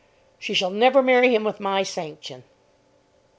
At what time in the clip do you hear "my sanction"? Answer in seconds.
1.59-2.43